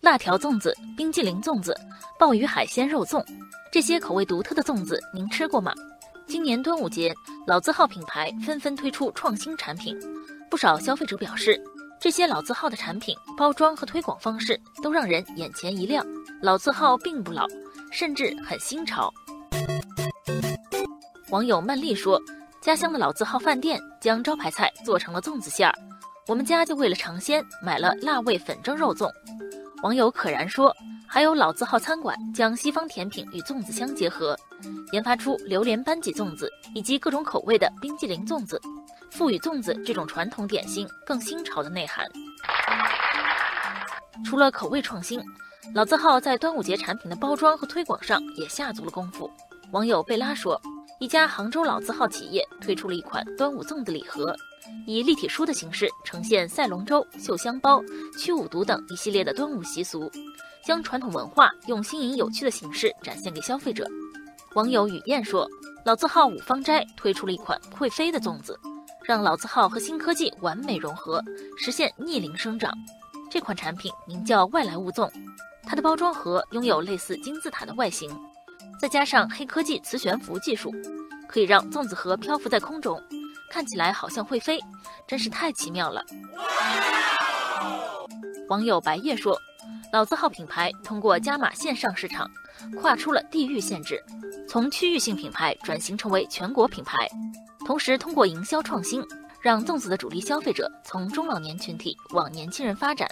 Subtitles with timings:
[0.00, 1.78] 辣条粽子、冰激凌粽子、
[2.18, 3.22] 鲍鱼海鲜肉粽，
[3.70, 5.74] 这些口味独特的粽子您吃过吗？
[6.26, 7.14] 今年端午节，
[7.46, 9.94] 老字号品牌纷纷推出创新产品，
[10.50, 11.62] 不少消费者表示，
[12.00, 16.02] 这些老字号的产品包装和推广方式都让人眼前一亮。
[16.40, 17.46] 老字号并不老，
[17.92, 19.12] 甚至很新潮。
[21.28, 22.18] 网友曼丽说
[22.62, 25.74] ：“家乡的老字号饭店将招牌菜做成了粽子馅儿，
[26.26, 29.06] 我们家就为了尝鲜买了辣味粉蒸肉粽。”
[29.82, 30.76] 网友可然说，
[31.06, 34.38] 还有老字号餐馆将西方甜品与粽子相结合，
[34.92, 38.60] 研发出榴莲班戟粽子以及各种口味的冰激凌粽子，
[39.10, 42.06] 赋予粽子这种传统点心更新潮的内涵。
[44.22, 45.18] 除了口味创新，
[45.74, 49.30] 老字号在端午节产品的包装和推广上也下足了功夫。
[49.72, 50.60] 网友贝拉说，
[50.98, 54.36] 一家杭州老字号企业推出了一款端午粽子礼盒。
[54.86, 57.82] 以立体书的形式呈现赛龙舟、绣香包、
[58.18, 60.10] 驱五毒等一系列的端午习俗，
[60.64, 63.86] 将传统文化用新颖有趣的形式展现给消费者。
[64.54, 65.48] 网友雨燕说
[65.84, 68.58] ：“老字号五芳斋推出了一款会飞的粽子，
[69.04, 71.22] 让老字号和新科技完美融合，
[71.56, 72.72] 实现逆龄生长。
[73.30, 75.08] 这款产品名叫外来物粽，
[75.62, 78.10] 它的包装盒拥有类似金字塔的外形，
[78.80, 80.72] 再加上黑科技磁悬浮技术，
[81.28, 83.00] 可以让粽子盒漂浮在空中。”
[83.50, 84.60] 看起来好像会飞，
[85.06, 86.02] 真是太奇妙了。
[88.48, 89.36] 网友白夜说
[89.92, 92.30] ：“老字号品牌通过加码线上市场，
[92.80, 94.02] 跨出了地域限制，
[94.48, 96.96] 从区域性品牌转型成为全国品牌。
[97.66, 99.04] 同时，通过营销创新，
[99.42, 103.08] 让粽子的主力消费者从中老年群体往年轻人发展。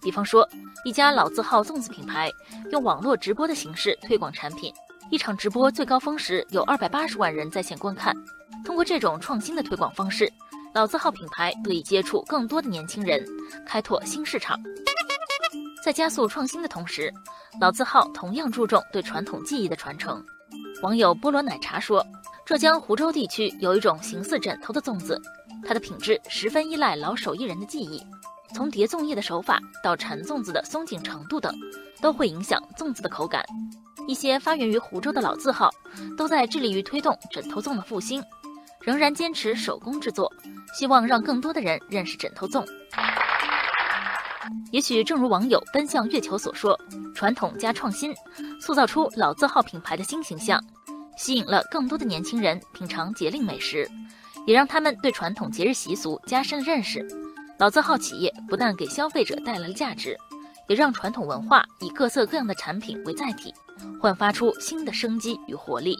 [0.00, 0.48] 比方说，
[0.84, 2.30] 一家老字号粽子品牌
[2.70, 4.72] 用网络直播的形式推广产品。”
[5.12, 8.16] 一场直播最高峰时有二百八十万人在线观看。
[8.64, 10.26] 通过这种创新的推广方式，
[10.72, 13.22] 老字号品牌得以接触更多的年轻人，
[13.66, 14.58] 开拓新市场。
[15.84, 17.12] 在加速创新的同时，
[17.60, 20.24] 老字号同样注重对传统技艺的传承。
[20.80, 22.02] 网友菠萝奶茶说
[22.46, 25.20] ：“浙江湖州地区有一种形似枕头的粽子，
[25.62, 28.02] 它的品质十分依赖老手艺人的技艺，
[28.54, 31.54] 从叠粽叶的手法到缠粽子的松紧程度等，
[32.00, 33.44] 都会影响粽子的口感。”
[34.06, 35.70] 一些发源于湖州的老字号，
[36.16, 38.22] 都在致力于推动枕头粽的复兴，
[38.80, 40.32] 仍然坚持手工制作，
[40.74, 42.64] 希望让更多的人认识枕头粽。
[44.70, 46.78] 也许正如网友奔向月球所说，
[47.14, 48.14] 传统加创新，
[48.60, 50.62] 塑造出老字号品牌的新形象，
[51.16, 53.88] 吸引了更多的年轻人品尝节令美食，
[54.46, 57.06] 也让他们对传统节日习俗加深了认识。
[57.58, 60.18] 老字号企业不但给消费者带来了价值。
[60.72, 63.52] 也让传统文化以各色各样的产品为载体，
[64.00, 65.98] 焕发出新的生机与活力。